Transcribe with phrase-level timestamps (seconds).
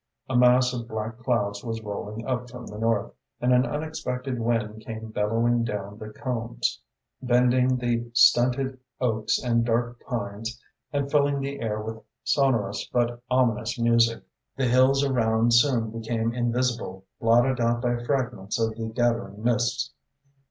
[0.27, 4.81] A mass of black clouds was rolling up from the north, and an unexpected wind
[4.83, 6.81] came bellowing down the coombs,
[7.21, 10.59] bending the stunted oaks and dark pines
[10.91, 14.23] and filling the air with sonorous but ominous music.
[14.57, 19.91] The hills around soon became invisible, blotted out by fragments of the gathering mists.